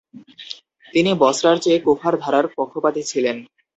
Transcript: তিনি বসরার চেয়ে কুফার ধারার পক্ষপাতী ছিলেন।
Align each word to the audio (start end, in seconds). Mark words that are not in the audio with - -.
তিনি 0.93 1.11
বসরার 1.21 1.57
চেয়ে 1.63 1.79
কুফার 1.85 2.13
ধারার 2.23 2.45
পক্ষপাতী 2.57 3.01
ছিলেন। 3.03 3.37